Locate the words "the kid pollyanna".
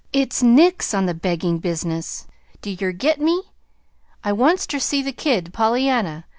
5.03-6.25